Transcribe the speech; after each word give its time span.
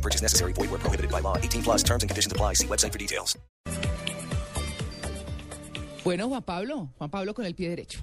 No 0.00 0.02
purchase 0.02 0.22
necessary. 0.22 0.54
Void 0.54 0.70
where 0.70 0.80
prohibited 0.80 1.10
by 1.10 1.20
law. 1.20 1.36
18 1.36 1.62
plus 1.62 1.82
terms 1.82 2.02
and 2.02 2.08
conditions 2.08 2.32
apply. 2.32 2.54
See 2.54 2.66
website 2.66 2.92
for 2.92 2.98
details. 2.98 3.38
Bueno, 6.02 6.28
Juan 6.28 6.42
Pablo, 6.42 6.88
Juan 6.96 7.10
Pablo 7.10 7.34
con 7.34 7.44
el 7.44 7.54
pie 7.54 7.68
derecho. 7.68 8.00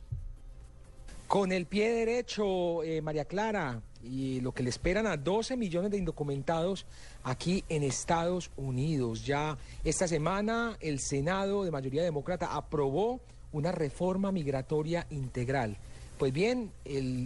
Con 1.28 1.52
el 1.52 1.66
pie 1.66 1.92
derecho, 1.92 2.84
eh, 2.84 3.02
María 3.02 3.26
Clara, 3.26 3.82
y 4.04 4.40
lo 4.42 4.52
que 4.54 4.62
le 4.62 4.70
esperan 4.70 5.08
a 5.08 5.18
12 5.18 5.58
millones 5.58 5.90
de 5.90 5.98
indocumentados 5.98 6.86
aquí 7.24 7.64
en 7.68 7.82
Estados 7.82 8.52
Unidos. 8.56 9.26
Ya 9.26 9.58
esta 9.84 10.08
semana 10.08 10.78
el 10.80 11.00
Senado 11.00 11.64
de 11.64 11.72
mayoría 11.72 12.04
demócrata 12.04 12.56
aprobó 12.56 13.20
una 13.52 13.72
reforma 13.72 14.32
migratoria 14.32 15.08
integral. 15.10 15.78
Pues 16.18 16.34
bien, 16.34 16.72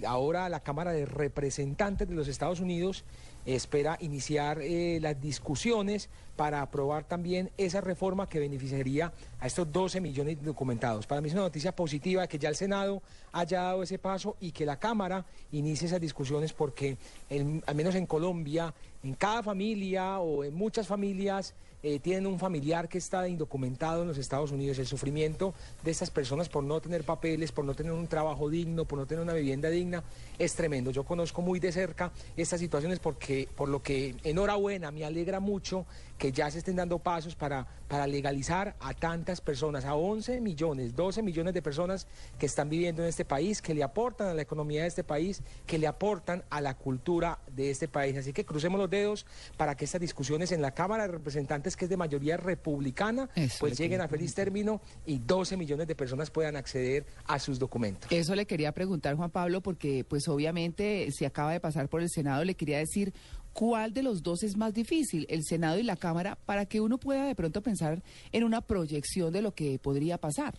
ahora 0.06 0.50
la 0.50 0.60
Cámara 0.60 0.92
de 0.92 1.06
Representantes 1.06 2.10
de 2.10 2.14
los 2.14 2.28
Estados 2.28 2.60
Unidos 2.60 3.06
espera 3.46 3.98
iniciar 4.02 4.60
eh, 4.62 5.00
las 5.02 5.20
discusiones 5.22 6.10
para 6.36 6.62
aprobar 6.62 7.06
también 7.06 7.52
esa 7.58 7.80
reforma 7.80 8.28
que 8.28 8.40
beneficiaría 8.40 9.14
a 9.40 9.48
estos 9.48 9.72
12 9.72 10.02
millones 10.02 10.40
de 10.40 10.46
documentados. 10.46 11.08
Para 11.08 11.22
mí 11.22 11.30
es 11.30 11.34
una 11.34 11.44
noticia 11.44 11.74
positiva 11.74 12.28
que 12.28 12.38
ya 12.38 12.50
el 12.50 12.56
Senado 12.58 13.02
haya 13.32 13.62
dado 13.62 13.82
ese 13.82 13.98
paso 13.98 14.36
y 14.42 14.52
que 14.52 14.66
la 14.66 14.78
Cámara 14.78 15.26
inicie 15.54 15.88
esas 15.88 16.02
discusiones 16.02 16.52
porque 16.52 16.98
al 17.30 17.76
menos 17.76 17.96
en 17.96 18.06
Colombia, 18.06 18.74
en 19.04 19.14
cada 19.14 19.42
familia 19.42 20.20
o 20.20 20.44
en 20.44 20.54
muchas 20.54 20.86
familias 20.86 21.54
eh, 21.84 22.00
tienen 22.00 22.28
un 22.28 22.40
familiar 22.40 22.88
que 22.88 22.98
está 22.98 23.28
indocumentado 23.28 24.02
en 24.02 24.08
los 24.08 24.18
Estados 24.18 24.52
Unidos. 24.52 24.80
El 24.80 24.88
sufrimiento 24.88 25.54
de 25.84 25.92
estas 25.92 26.12
personas 26.12 26.50
por 26.50 26.64
no 26.64 26.80
tener 26.80 27.04
papeles, 27.04 27.52
por 27.52 27.66
no 27.66 27.74
tener 27.74 27.92
un 27.92 28.08
trabajo 28.08 28.50
digno, 28.50 28.86
por 28.86 29.00
no 29.00 29.06
tener 29.06 29.24
una 29.24 29.34
vivienda 29.34 29.70
digna, 29.70 30.04
es 30.38 30.54
tremendo. 30.56 30.92
Yo 30.92 31.04
conozco 31.04 31.42
muy 31.42 31.60
de 31.60 31.72
cerca 31.72 32.12
estas 32.38 32.60
situaciones 32.60 33.00
porque, 33.00 33.48
por 33.56 33.70
lo 33.70 33.82
que, 33.82 34.16
enhorabuena, 34.24 34.92
me 34.92 35.06
alegra 35.06 35.40
mucho 35.40 35.86
que 36.18 36.32
ya 36.32 36.52
se 36.52 36.60
estén 36.60 36.76
dando 36.76 37.00
pasos 37.00 37.36
para, 37.36 37.66
para 37.88 38.06
legalizar 38.06 38.76
a 38.80 38.94
tantas 38.94 39.42
personas, 39.42 39.86
a 39.86 39.96
11 39.96 40.40
millones, 40.40 40.96
12 40.96 41.24
millones 41.24 41.56
de 41.56 41.64
personas 41.64 42.06
que 42.38 42.46
están 42.46 42.70
viviendo 42.70 43.02
en 43.02 43.10
este 43.10 43.26
país, 43.26 43.60
que 43.60 43.74
le 43.74 43.82
aportan 43.82 44.28
a 44.28 44.34
la 44.36 44.44
economía 44.44 44.84
de 44.84 44.88
este 44.88 45.04
país, 45.04 45.42
que 45.66 45.80
le 45.80 45.88
aportan 45.88 46.44
a 46.52 46.62
la 46.62 46.76
cultura 46.76 47.40
de 47.56 47.72
este 47.72 47.88
país. 47.88 48.16
Así 48.18 48.34
que 48.34 48.46
crucemos 48.46 48.80
los 48.80 48.90
dedos 48.90 49.26
para 49.58 49.76
que 49.76 49.86
estas 49.86 50.00
discusiones 50.00 50.52
en 50.52 50.62
la 50.62 50.76
Cámara 50.76 51.08
de 51.08 51.14
Representantes, 51.14 51.71
que 51.76 51.86
es 51.86 51.90
de 51.90 51.98
mayoría 51.98 52.38
republicana, 52.38 53.30
Eso 53.36 53.58
pues 53.60 53.80
le 53.80 53.84
lleguen 53.86 54.02
a 54.02 54.08
feliz 54.08 54.34
término 54.34 54.82
y 55.06 55.20
12 55.20 55.58
millones 55.58 55.88
de 55.88 55.96
personas 55.96 56.30
puedan 56.30 56.56
acceder 56.56 57.06
a 57.26 57.40
sus 57.40 57.60
documentos. 57.60 58.12
Eso 58.12 58.36
le 58.36 58.46
quería 58.46 58.72
preguntar, 58.72 59.16
Juan 59.16 59.32
Pablo, 59.32 59.62
porque 59.62 60.04
pues 60.04 60.28
obviamente 60.28 61.10
si 61.12 61.26
acaba 61.26 61.52
de 61.52 61.60
pasar 61.60 61.90
por 61.90 62.02
el 62.02 62.10
Senado, 62.10 62.44
le 62.44 62.56
quería 62.56 62.78
decir 62.78 63.14
cuál 63.54 63.94
de 63.94 64.04
los 64.04 64.24
dos 64.24 64.44
es 64.44 64.58
más 64.58 64.74
difícil, 64.74 65.26
el 65.30 65.44
Senado 65.44 65.78
y 65.78 65.84
la 65.84 65.96
Cámara, 65.96 66.38
para 66.46 66.66
que 66.66 66.82
uno 66.82 66.98
pueda 66.98 67.26
de 67.26 67.36
pronto 67.36 67.62
pensar 67.62 68.02
en 68.32 68.44
una 68.44 68.62
proyección 68.62 69.34
de 69.34 69.42
lo 69.42 69.54
que 69.54 69.80
podría 69.80 70.18
pasar. 70.18 70.56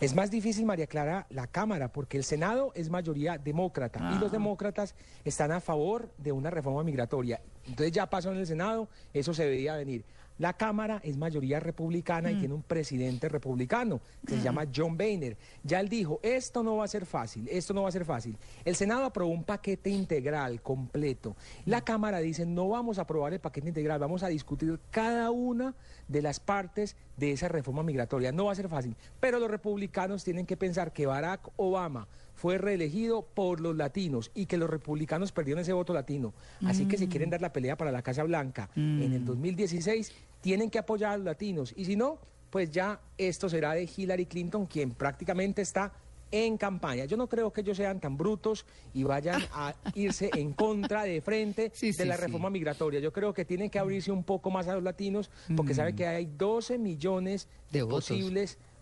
Es 0.00 0.14
más 0.14 0.30
difícil, 0.30 0.64
María 0.66 0.86
Clara, 0.86 1.26
la 1.30 1.46
Cámara, 1.46 1.92
porque 1.92 2.16
el 2.16 2.24
Senado 2.24 2.72
es 2.74 2.90
mayoría 2.90 3.38
demócrata 3.38 3.98
y 4.00 4.16
Ah. 4.16 4.18
los 4.20 4.32
demócratas 4.32 4.94
están 5.24 5.52
a 5.52 5.60
favor 5.60 6.10
de 6.18 6.32
una 6.32 6.50
reforma 6.50 6.82
migratoria. 6.82 7.40
Entonces 7.66 7.92
ya 7.92 8.08
pasó 8.08 8.32
en 8.32 8.38
el 8.38 8.46
Senado, 8.46 8.88
eso 9.12 9.32
se 9.34 9.46
veía 9.46 9.76
venir. 9.76 10.04
La 10.42 10.54
Cámara 10.54 11.00
es 11.04 11.16
mayoría 11.16 11.60
republicana 11.60 12.32
y 12.32 12.34
tiene 12.34 12.52
un 12.52 12.64
presidente 12.64 13.28
republicano 13.28 14.00
que 14.26 14.34
se 14.34 14.42
llama 14.42 14.66
John 14.74 14.96
Boehner. 14.96 15.36
Ya 15.62 15.78
él 15.78 15.88
dijo, 15.88 16.18
esto 16.20 16.64
no 16.64 16.78
va 16.78 16.84
a 16.84 16.88
ser 16.88 17.06
fácil, 17.06 17.46
esto 17.48 17.72
no 17.72 17.84
va 17.84 17.90
a 17.90 17.92
ser 17.92 18.04
fácil. 18.04 18.36
El 18.64 18.74
Senado 18.74 19.04
aprobó 19.04 19.30
un 19.30 19.44
paquete 19.44 19.88
integral, 19.90 20.60
completo. 20.60 21.36
La 21.64 21.82
Cámara 21.82 22.18
dice, 22.18 22.44
no 22.44 22.68
vamos 22.68 22.98
a 22.98 23.02
aprobar 23.02 23.32
el 23.32 23.38
paquete 23.38 23.68
integral, 23.68 24.00
vamos 24.00 24.24
a 24.24 24.26
discutir 24.26 24.80
cada 24.90 25.30
una 25.30 25.76
de 26.08 26.22
las 26.22 26.40
partes 26.40 26.96
de 27.16 27.30
esa 27.30 27.46
reforma 27.46 27.84
migratoria. 27.84 28.32
No 28.32 28.46
va 28.46 28.52
a 28.52 28.56
ser 28.56 28.68
fácil, 28.68 28.96
pero 29.20 29.38
los 29.38 29.48
republicanos 29.48 30.24
tienen 30.24 30.44
que 30.44 30.56
pensar 30.56 30.92
que 30.92 31.06
Barack 31.06 31.50
Obama 31.54 32.08
fue 32.34 32.58
reelegido 32.58 33.22
por 33.22 33.60
los 33.60 33.76
latinos 33.76 34.30
y 34.34 34.46
que 34.46 34.56
los 34.56 34.68
republicanos 34.70 35.32
perdieron 35.32 35.60
ese 35.62 35.72
voto 35.72 35.92
latino. 35.94 36.32
Así 36.64 36.86
que 36.86 36.96
si 36.98 37.06
quieren 37.08 37.30
dar 37.30 37.40
la 37.40 37.52
pelea 37.52 37.76
para 37.76 37.92
la 37.92 38.02
Casa 38.02 38.24
Blanca 38.24 38.68
en 38.76 39.12
el 39.12 39.24
2016, 39.24 40.12
tienen 40.40 40.70
que 40.70 40.78
apoyar 40.78 41.12
a 41.12 41.16
los 41.16 41.24
latinos. 41.26 41.72
Y 41.76 41.84
si 41.84 41.96
no, 41.96 42.18
pues 42.50 42.70
ya 42.70 43.00
esto 43.16 43.48
será 43.48 43.72
de 43.74 43.88
Hillary 43.96 44.26
Clinton, 44.26 44.66
quien 44.66 44.90
prácticamente 44.92 45.62
está 45.62 45.92
en 46.30 46.56
campaña. 46.56 47.04
Yo 47.04 47.18
no 47.18 47.28
creo 47.28 47.52
que 47.52 47.60
ellos 47.60 47.76
sean 47.76 48.00
tan 48.00 48.16
brutos 48.16 48.64
y 48.94 49.02
vayan 49.04 49.42
a 49.52 49.74
irse 49.94 50.30
en 50.34 50.54
contra 50.54 51.02
de 51.04 51.20
frente 51.20 51.70
Sí, 51.74 51.92
de 51.92 52.06
la 52.06 52.16
sí. 52.16 52.22
reforma 52.22 52.48
migratoria. 52.48 53.00
Yo 53.00 53.12
creo 53.12 53.34
que 53.34 53.44
tienen 53.44 53.68
que 53.68 53.78
abrirse 53.78 54.10
un 54.10 54.24
poco 54.24 54.50
más 54.50 54.66
a 54.66 54.74
los 54.74 54.82
latinos 54.82 55.30
porque 55.54 55.74
saben 55.74 55.94
que 55.94 56.06
hay 56.06 56.26
12 56.26 56.78
millones 56.78 57.48
De 57.70 57.80
de 57.80 57.82
votos. 57.82 58.04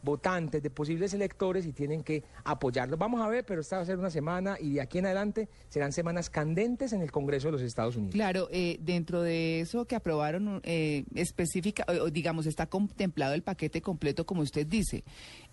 Votantes, 0.03 0.63
de 0.63 0.71
posibles 0.71 1.15
electores 1.15 1.67
y 1.67 1.73
tienen 1.73 2.03
que 2.03 2.25
apoyarlos. 2.45 2.99
Vamos 2.99 3.21
a 3.21 3.29
ver, 3.29 3.45
pero 3.45 3.61
esta 3.61 3.77
va 3.77 3.83
a 3.83 3.87
ser 3.87 3.99
una 3.99 4.11
semana 4.11 4.57
y 4.61 4.75
de 4.75 4.81
aquí 4.81 4.99
en 4.99 5.07
adelante 5.07 5.49
serán 5.69 5.93
semanas 5.93 6.31
candentes 6.31 6.93
en 6.93 7.03
el 7.03 7.11
Congreso 7.11 7.49
de 7.49 7.53
los 7.53 7.63
Estados 7.63 7.97
Unidos. 7.97 8.15
Claro, 8.15 8.49
eh, 8.51 8.79
dentro 8.81 9.23
de 9.23 9.61
eso 9.61 9.85
que 9.85 9.97
aprobaron 9.97 10.61
eh, 10.65 11.05
específica, 11.15 11.85
digamos, 12.13 12.47
está 12.47 12.67
contemplado 12.67 13.35
el 13.35 13.43
paquete 13.43 13.81
completo, 13.81 14.25
como 14.27 14.43
usted 14.43 14.67
dice. 14.67 15.05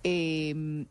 Eh, 0.04 0.86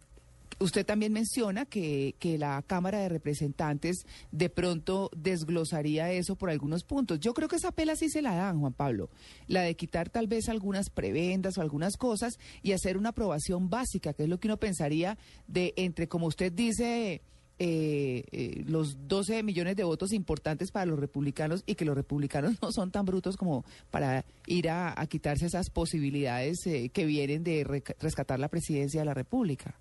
usted 0.59 0.87
también 0.87 1.12
menciona 1.12 1.67
que, 1.67 2.15
que 2.19 2.39
la 2.39 2.62
Cámara 2.67 2.99
de 2.99 3.09
Representantes 3.09 4.06
de 4.33 4.49
pronto 4.49 5.11
desglosaría 5.17 6.11
eso 6.12 6.37
por 6.37 6.50
algunos 6.50 6.84
puntos. 6.84 7.21
Yo 7.21 7.34
creo 7.34 7.49
que 7.49 7.56
esa 7.56 7.72
pela 7.72 7.97
sí 7.97 8.09
se 8.09 8.22
la 8.22 8.34
dan, 8.34 8.61
Juan 8.61 8.72
Pablo. 8.72 9.11
La 9.47 9.62
de 9.62 9.75
quitar 9.77 10.11
tal 10.11 10.27
vez 10.27 10.49
algunas 10.49 10.91
prebendas 10.91 11.59
o 11.59 11.62
algunas 11.62 11.97
cosas 11.97 12.39
y 12.62 12.72
hacer 12.72 12.97
una 12.97 13.11
aprobación 13.11 13.69
básica, 13.71 14.12
que 14.12 14.25
es 14.25 14.28
lo 14.28 14.39
que 14.41 14.49
uno 14.49 14.56
pensaría 14.56 15.19
de 15.47 15.75
entre, 15.77 16.09
como 16.09 16.27
usted 16.27 16.53
dice, 16.53 17.21
eh, 17.59 18.25
eh, 18.33 18.65
los 18.67 19.09
12 19.09 19.43
millones 19.43 19.77
de 19.77 19.84
votos 19.84 20.12
importantes 20.12 20.71
para 20.71 20.84
los 20.84 20.99
republicanos 20.99 21.62
y 21.65 21.75
que 21.75 21.87
los 21.87 21.94
republicanos 21.97 22.55
no 22.62 22.71
son 22.71 22.91
tan 22.91 23.06
brutos 23.06 23.37
como 23.37 23.65
para 23.91 24.25
ir 24.47 24.69
a, 24.69 24.94
quitarse 25.09 25.47
esas 25.47 25.71
posibilidades 25.71 26.67
eh, 26.67 26.91
que 26.91 27.06
vienen 27.06 27.44
de 27.44 27.65
re- 27.65 27.83
rescatar 28.00 28.38
la 28.38 28.49
presidencia 28.49 29.00
de 29.00 29.06
la 29.06 29.15
República. 29.15 29.75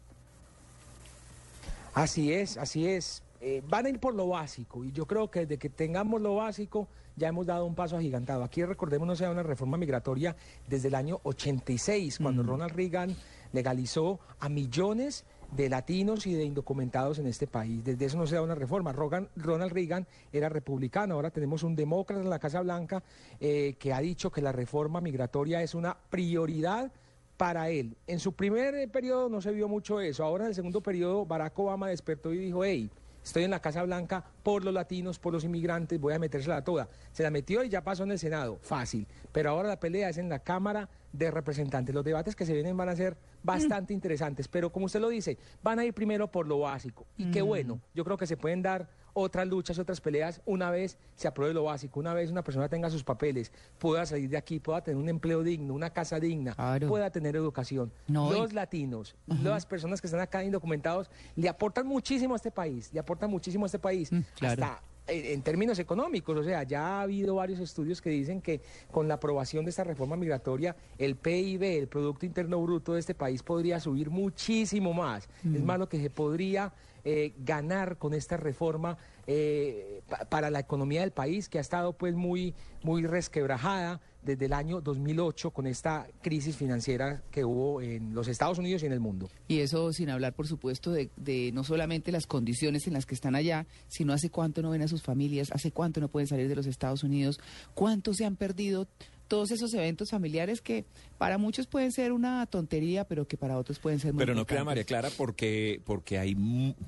Así 1.96 2.32
es, 2.34 2.58
así 2.58 2.88
es. 2.88 3.24
Eh, 3.42 3.62
van 3.68 3.86
a 3.86 3.90
ir 3.90 4.00
por 4.00 4.14
lo 4.16 4.28
básico 4.30 4.84
y 4.86 4.92
yo 4.92 5.06
creo 5.06 5.30
que 5.30 5.42
desde 5.42 5.58
que 5.58 5.70
tengamos 5.70 6.22
lo 6.22 6.36
básico 6.36 6.88
ya 7.16 7.28
hemos 7.30 7.46
dado 7.46 7.66
un 7.66 7.76
paso 7.76 7.96
agigantado. 7.98 8.44
Aquí 8.44 8.64
recordemos 8.66 9.08
no 9.08 9.16
sea 9.16 9.30
una 9.32 9.44
reforma 9.44 9.78
migratoria 9.78 10.36
desde 10.68 10.88
el 10.90 10.96
año 10.96 11.20
86, 11.24 12.18
cuando 12.22 12.44
Ronald 12.44 12.74
Reagan 12.76 13.16
legalizó 13.54 14.20
a 14.40 14.50
millones 14.50 15.26
de 15.56 15.70
latinos 15.70 16.26
y 16.28 16.34
de 16.34 16.44
indocumentados 16.44 17.20
en 17.20 17.28
este 17.28 17.48
país. 17.48 17.84
Desde 17.84 18.06
eso 18.06 18.18
no 18.18 18.28
se 18.28 18.36
da 18.36 18.42
una 18.42 18.56
reforma. 18.56 18.92
Rogan- 18.92 19.30
Ronald 19.38 19.72
Reagan 19.72 20.08
era 20.34 20.50
republicano, 20.50 21.14
ahora 21.16 21.30
tenemos 21.30 21.64
un 21.64 21.76
demócrata 21.76 22.22
en 22.22 22.30
la 22.30 22.40
Casa 22.40 22.62
Blanca 22.62 23.04
eh, 23.40 23.76
que 23.80 23.94
ha 23.94 24.00
dicho 24.00 24.32
que 24.32 24.42
la 24.42 24.52
reforma 24.52 25.00
migratoria 25.02 25.62
es 25.62 25.76
una 25.76 25.96
prioridad 26.10 26.92
para 27.38 27.70
él. 27.70 27.96
En 28.08 28.20
su 28.20 28.34
primer 28.34 28.76
eh, 28.76 28.88
periodo 28.88 29.30
no 29.30 29.42
se 29.42 29.52
vio 29.52 29.68
mucho 29.68 30.00
eso. 30.00 30.24
Ahora 30.24 30.46
en 30.46 30.50
el 30.50 30.56
segundo 30.56 30.82
periodo 30.82 31.26
Barack 31.26 31.58
Obama 31.60 31.90
despertó 31.90 32.34
y 32.34 32.38
dijo, 32.38 32.64
hey, 32.64 32.90
estoy 33.24 33.44
en 33.44 33.52
la 33.52 33.60
Casa 33.60 33.84
Blanca 33.84 34.24
por 34.44 34.64
los 34.64 34.74
latinos, 34.74 35.18
por 35.18 35.34
los 35.34 35.44
inmigrantes, 35.44 36.00
voy 36.00 36.14
a 36.14 36.20
metérsela 36.20 36.64
toda. 36.64 36.88
Se 37.12 37.24
la 37.24 37.32
metió 37.32 37.64
y 37.64 37.70
ya 37.70 37.84
pasó 37.84 38.04
en 38.04 38.12
el 38.12 38.20
Senado, 38.20 38.60
fácil. 38.62 39.08
Pero 39.32 39.50
ahora 39.50 39.68
la 39.68 39.80
pelea 39.80 40.10
es 40.10 40.18
en 40.18 40.30
la 40.30 40.40
Cámara 40.40 40.90
de 41.12 41.32
Representantes. 41.32 41.94
Los 41.94 42.06
debates 42.06 42.36
que 42.36 42.46
se 42.46 42.54
vienen 42.54 42.78
van 42.78 42.90
a 42.90 42.96
ser 42.96 43.18
bastante 43.44 43.94
interesantes, 43.94 44.48
pero 44.48 44.72
como 44.72 44.86
usted 44.86 45.00
lo 45.00 45.10
dice, 45.10 45.38
van 45.64 45.80
a 45.80 45.86
ir 45.86 45.94
primero 45.94 46.32
por 46.32 46.48
lo 46.48 46.60
básico. 46.60 47.06
Y 47.18 47.32
qué 47.32 47.42
bueno, 47.42 47.80
yo 47.94 48.04
creo 48.04 48.18
que 48.18 48.28
se 48.28 48.38
pueden 48.38 48.62
dar 48.62 48.88
otras 49.18 49.48
luchas, 49.48 49.80
otras 49.80 50.02
peleas, 50.02 50.42
una 50.46 50.70
vez 50.70 50.98
se 51.16 51.28
apruebe 51.28 51.54
lo 51.54 51.64
básico, 51.64 52.00
una 52.02 52.14
vez 52.14 52.30
una 52.30 52.44
persona 52.44 52.68
tenga 52.68 52.90
sus 52.90 53.04
papeles, 53.04 53.52
pueda 53.80 54.06
salir 54.06 54.30
de 54.30 54.36
aquí, 54.38 54.60
pueda 54.60 54.82
tener 54.84 55.02
un 55.02 55.08
empleo 55.08 55.42
digno, 55.42 55.74
una 55.74 55.90
casa 55.90 56.20
digna, 56.20 56.54
Claro. 56.54 56.88
pueda 56.90 57.10
tener 57.10 57.36
educación. 57.38 57.92
No, 58.08 58.30
y- 58.30 58.38
Los 58.38 58.54
latinos, 58.54 59.16
las 59.26 59.66
personas 59.66 60.02
que 60.02 60.08
están 60.08 60.20
acá 60.20 60.44
indocumentados, 60.44 61.10
le 61.38 61.48
aportan 61.48 61.88
muchísimo 61.88 62.34
a 62.34 62.38
este 62.38 62.52
país, 62.52 62.92
le 62.94 63.00
aportan 63.00 63.30
muchísimo 63.32 63.64
a 63.66 63.68
este 63.68 63.80
país. 63.80 64.12
Mm, 64.12 64.20
claro. 64.38 64.64
Hasta 64.66 64.84
en, 65.08 65.42
términos 65.42 65.78
económicos, 65.80 66.38
o 66.38 66.44
sea, 66.44 66.64
ya 66.64 67.00
ha 67.00 67.02
habido 67.02 67.36
varios 67.36 67.60
estudios 67.60 68.02
que 68.02 68.10
dicen 68.10 68.42
que 68.42 68.62
con 68.92 69.08
la 69.08 69.16
aprobación 69.16 69.64
de 69.66 69.70
esta 69.70 69.84
reforma 69.84 70.16
migratoria, 70.16 70.76
el 70.98 71.16
PIB, 71.16 71.64
el 71.64 71.88
Producto 71.88 72.26
Interno 72.26 72.62
Bruto 72.62 72.94
de 72.94 73.00
este 73.00 73.14
país 73.14 73.44
podría 73.44 73.80
subir 73.80 74.10
muchísimo 74.10 74.94
más. 74.94 75.30
Es 75.54 75.64
más 75.64 75.78
lo 75.80 75.88
que 75.90 76.00
se 76.02 76.10
podría 76.10 76.74
eh, 77.04 77.34
ganar 77.46 77.98
con 77.98 78.14
esta 78.16 78.36
reforma 78.38 78.98
eh, 79.28 80.02
pa- 80.10 80.26
para 80.26 80.50
la 80.50 80.60
economía 80.60 81.02
del 81.02 81.12
país, 81.12 81.50
que 81.50 81.60
ha 81.60 81.62
estado 81.62 81.94
pues 81.94 82.16
muy, 82.16 82.56
muy 82.82 83.06
resquebrajada 83.06 84.02
desde 84.26 84.46
el 84.46 84.54
año 84.54 84.82
2008 84.82 85.52
con 85.52 85.68
esta 85.68 86.08
crisis 86.22 86.56
financiera 86.56 87.22
que 87.32 87.46
hubo 87.46 87.82
en 87.82 88.14
los 88.14 88.28
Estados 88.28 88.58
Unidos 88.58 88.84
y 88.84 88.88
en 88.88 88.92
el 88.92 89.00
mundo. 89.00 89.30
Y 89.48 89.60
eso 89.60 89.94
sin 89.94 90.10
hablar, 90.10 90.34
por 90.34 90.48
supuesto, 90.48 90.92
de, 90.92 91.10
de 91.16 91.52
no 91.54 91.64
solamente 91.64 92.12
las 92.12 92.28
condiciones 92.28 92.88
en 92.88 92.94
las 92.94 93.06
que 93.06 93.16
están 93.16 93.36
allá, 93.36 93.68
sino 93.88 94.14
hace 94.14 94.30
cuánto 94.30 94.62
no 94.62 94.72
ven 94.72 94.82
a 94.82 94.88
sus 94.88 95.04
familias, 95.04 95.52
hace 95.52 95.72
cuánto 95.72 96.02
no 96.02 96.08
pueden 96.08 96.28
salir 96.28 96.50
de 96.50 96.56
los 96.56 96.66
Estados 96.66 97.04
Unidos, 97.04 97.40
cuánto 97.74 98.14
se 98.14 98.26
han 98.26 98.36
perdido 98.36 98.88
todos 99.28 99.52
esos 99.52 99.74
eventos 99.74 100.10
familiares 100.12 100.62
que 100.62 100.86
para 101.18 101.38
muchos 101.38 101.68
pueden 101.68 101.92
ser 101.92 102.12
una 102.12 102.46
tontería, 102.46 103.06
pero 103.06 103.28
que 103.28 103.38
para 103.38 103.58
otros 103.58 103.80
pueden 103.80 104.00
ser 104.00 104.14
muy 104.14 104.20
Pero 104.20 104.36
no 104.36 104.46
crea. 104.46 104.64
María 104.64 104.84
Clara 104.84 105.10
porque 105.18 105.82
porque 105.86 106.18
hay, 106.18 106.36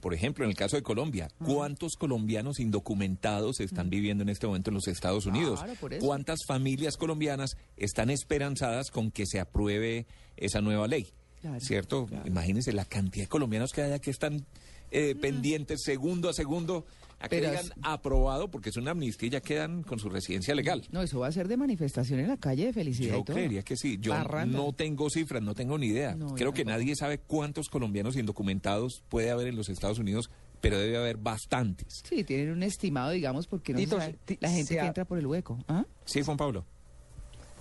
por 0.02 0.14
ejemplo, 0.14 0.44
en 0.44 0.52
el 0.52 0.56
caso 0.56 0.76
de 0.76 0.84
Colombia, 0.84 1.30
¿cuántos 1.46 1.94
colombianos 1.96 2.60
indocumentados 2.60 3.60
están 3.60 3.90
viviendo 3.90 4.24
en 4.24 4.30
este 4.30 4.48
momento 4.48 4.70
en 4.70 4.76
los 4.76 4.88
Estados 4.88 5.26
Unidos? 5.26 5.60
Claro, 5.60 5.80
por 5.80 5.94
eso. 5.94 6.06
¿Cuántas 6.06 6.40
familias 6.46 6.98
colombianas 6.98 7.58
están 7.76 8.10
esperanzadas 8.10 8.92
con 8.92 9.12
que 9.12 9.26
se 9.26 9.40
apruebe 9.40 10.06
esa 10.36 10.62
nueva 10.62 10.88
ley? 10.88 11.08
Claro, 11.42 11.60
¿Cierto? 11.60 12.06
claro. 12.08 12.28
Imagínense 12.28 12.74
la 12.74 12.86
cantidad 12.86 13.26
de 13.26 13.30
colombianos 13.30 13.72
que 13.72 13.84
hay 13.84 14.00
que 14.00 14.12
están 14.12 14.46
eh, 14.92 15.16
pendientes 15.20 15.82
segundo 15.84 16.30
a 16.30 16.34
segundo 16.34 16.86
a 17.20 17.28
que 17.30 17.38
digan 17.38 17.56
es- 17.56 17.72
aprobado 17.82 18.50
porque 18.52 18.70
es 18.70 18.78
una 18.78 18.92
amnistía 18.92 19.28
y 19.28 19.30
ya 19.32 19.42
quedan 19.42 19.82
con 19.84 19.98
su 20.00 20.08
residencia 20.10 20.54
legal. 20.54 20.84
No, 20.92 21.02
eso 21.02 21.20
va 21.20 21.28
a 21.28 21.32
ser 21.32 21.48
de 21.48 21.58
manifestación 21.58 22.20
en 22.20 22.28
la 22.28 22.38
calle 22.38 22.66
de 22.68 22.74
felicidad. 22.74 23.16
Yo 23.16 23.20
y 23.22 23.24
todo. 23.24 23.36
creería 23.36 23.64
que 23.64 23.76
sí. 23.76 23.98
Yo 24.00 24.14
no 24.46 24.74
tengo 24.74 25.10
cifras, 25.10 25.42
no 25.42 25.56
tengo 25.56 25.78
ni 25.80 25.88
idea. 25.88 26.16
No, 26.16 26.36
Creo 26.36 26.54
que 26.54 26.64
tampoco. 26.64 26.80
nadie 26.80 26.96
sabe 26.96 27.18
cuántos 27.18 27.70
colombianos 27.70 28.16
indocumentados 28.18 29.04
puede 29.10 29.32
haber 29.32 29.48
en 29.48 29.56
los 29.56 29.68
Estados 29.70 29.98
Unidos, 29.98 30.30
pero 30.62 30.78
debe 30.78 30.98
haber 30.98 31.18
bastantes. 31.18 32.04
Sí, 32.08 32.24
tienen 32.24 32.52
un 32.52 32.62
estimado, 32.64 33.10
digamos, 33.12 33.48
porque 33.48 33.74
no 33.74 33.80
se 33.80 33.86
Tito, 33.86 33.98
sabe 34.00 34.16
la 34.40 34.50
gente 34.50 34.66
se 34.68 34.74
que 34.76 34.80
ha- 34.82 34.88
entra 34.88 35.06
por 35.06 35.18
el 35.18 35.26
hueco. 35.26 35.58
¿Ah? 35.68 35.86
Sí, 36.06 36.22
Juan 36.22 36.38
Pablo. 36.38 36.66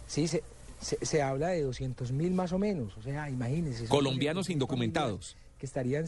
Sí, 0.07 0.29
se, 0.29 0.43
se, 0.81 1.05
se 1.05 1.23
habla 1.23 1.49
de 1.49 1.63
200 1.63 2.13
mil 2.13 2.33
más 2.33 2.53
o 2.53 2.59
menos, 2.59 2.97
o 2.99 3.03
sea, 3.03 3.29
imagínense. 3.31 3.87
Colombianos 3.87 4.47
200.000 4.49 4.53
indocumentados. 4.53 5.37
Que 5.59 5.65
estarían 5.67 6.05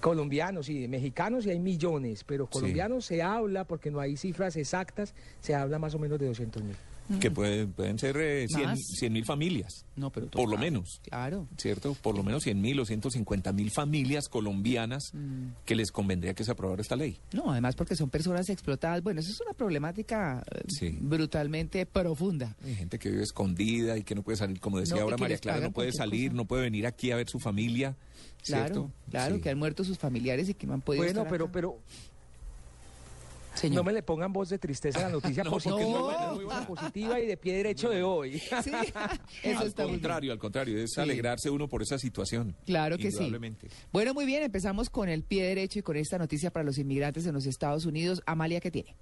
colombianos 0.00 0.68
y 0.68 0.88
mexicanos 0.88 1.46
y 1.46 1.50
hay 1.50 1.58
millones, 1.60 2.24
pero 2.24 2.46
colombianos 2.46 3.04
se 3.04 3.22
habla, 3.22 3.64
porque 3.64 3.90
no 3.90 4.00
hay 4.00 4.16
cifras 4.16 4.56
exactas, 4.56 5.14
se 5.40 5.54
habla 5.54 5.78
más 5.78 5.94
o 5.94 5.98
menos 5.98 6.18
de 6.18 6.26
200 6.26 6.62
mil. 6.62 6.76
Que 7.18 7.30
pueden, 7.30 7.72
pueden 7.72 7.98
ser 7.98 8.16
eh, 8.18 8.46
Más. 8.52 8.78
100 8.98 9.12
mil 9.12 9.24
familias. 9.24 9.84
No, 9.96 10.10
pero 10.10 10.28
Por 10.30 10.48
lo 10.48 10.56
menos. 10.56 11.00
Claro. 11.02 11.48
¿Cierto? 11.56 11.94
Por 12.00 12.16
lo 12.16 12.22
menos 12.22 12.44
100 12.44 12.60
mil 12.60 12.78
o 12.78 12.84
150 12.84 13.52
mil 13.52 13.70
familias 13.70 14.28
colombianas 14.28 15.10
Mm. 15.12 15.48
que 15.64 15.74
les 15.74 15.90
convendría 15.90 16.34
que 16.34 16.44
se 16.44 16.52
aprobara 16.52 16.80
esta 16.82 16.96
ley. 16.96 17.18
No, 17.32 17.50
además 17.50 17.74
porque 17.74 17.96
son 17.96 18.10
personas 18.10 18.48
explotadas. 18.48 19.02
Bueno, 19.02 19.20
eso 19.20 19.30
es 19.32 19.40
una 19.40 19.52
problemática 19.54 20.42
eh, 20.50 20.60
Sí. 20.68 20.96
brutalmente 21.00 21.84
profunda. 21.86 22.56
Hay 22.64 22.74
gente 22.76 22.98
que 22.98 23.10
vive 23.10 23.22
escondida 23.22 23.96
y 23.98 24.02
que 24.04 24.14
no 24.14 24.22
puede 24.22 24.36
salir, 24.36 24.60
como 24.60 24.78
decía 24.78 24.96
No, 24.96 25.02
ahora 25.02 25.16
María 25.16 25.38
Clara, 25.38 25.60
no 25.60 25.72
puede 25.72 25.92
salir, 25.92 26.30
cosa. 26.30 26.36
no 26.36 26.44
puede 26.46 26.62
venir 26.62 26.86
aquí 26.86 27.10
a 27.10 27.16
ver 27.16 27.28
su 27.28 27.40
familia. 27.40 27.96
Claro, 28.44 28.64
¿cierto? 28.64 28.90
claro, 29.10 29.34
Sí. 29.36 29.40
que 29.42 29.50
han 29.50 29.58
muerto 29.58 29.84
sus 29.84 29.98
familiares 29.98 30.48
y 30.48 30.54
que 30.54 30.66
no 30.66 30.72
han 30.74 30.80
podido 30.80 31.04
Bueno, 31.04 31.20
estar 31.20 31.30
pero, 31.30 31.44
acá. 31.44 31.52
pero 31.52 31.78
Señor. 33.54 33.76
no 33.76 33.84
me 33.84 33.92
le 33.92 34.02
pongan 34.02 34.32
voz 34.32 34.48
de 34.48 34.58
tristeza 34.58 35.00
a 35.00 35.02
la 35.02 35.08
noticia 35.10 35.42
No, 35.44 35.50
positiva, 35.50 35.76
porque 35.76 35.84
es 35.84 35.90
muy 35.90 35.98
no, 35.98 36.04
buena, 36.04 36.24
es 36.26 36.32
muy 36.34 36.44
buena. 36.44 36.66
positiva 36.66 37.20
y 37.20 37.26
de 37.26 37.36
pie 37.36 37.56
derecho 37.56 37.90
de 37.90 38.02
hoy. 38.02 38.38
Sí, 38.62 38.70
eso 39.42 39.60
al 39.60 39.66
está 39.66 39.82
muy 39.82 39.90
bien. 39.92 40.00
contrario, 40.00 40.32
al 40.32 40.38
contrario, 40.38 40.78
es 40.78 40.92
Sí. 40.94 41.00
alegrarse 41.00 41.50
uno 41.50 41.68
por 41.68 41.82
esa 41.82 41.98
situación. 41.98 42.54
Claro 42.66 42.96
que 42.98 43.10
sí. 43.10 43.32
Bueno, 43.92 44.14
muy 44.14 44.24
bien, 44.26 44.42
empezamos 44.42 44.88
con 44.90 45.08
el 45.08 45.22
pie 45.24 45.44
derecho 45.44 45.78
y 45.78 45.82
con 45.82 45.96
esta 45.96 46.18
noticia 46.18 46.50
para 46.50 46.64
los 46.64 46.78
inmigrantes 46.78 47.26
en 47.26 47.34
los 47.34 47.46
Estados 47.46 47.84
Unidos. 47.86 48.22
Amalia, 48.26 48.60
¿qué 48.60 48.70
tiene? 48.70 48.94